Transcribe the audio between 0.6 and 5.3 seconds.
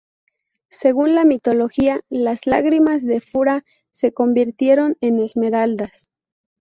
Según la mitología, las lágrimas de Fura se convirtieron en